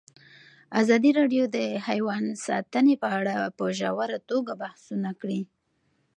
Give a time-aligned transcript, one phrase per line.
[0.81, 1.57] ازادي راډیو د
[1.87, 5.41] حیوان ساتنه په اړه په ژوره توګه بحثونه کړي.